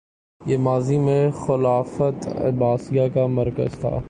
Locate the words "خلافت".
1.31-2.27